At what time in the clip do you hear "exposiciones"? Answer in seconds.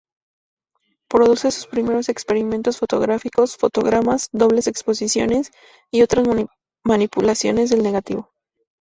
4.65-5.51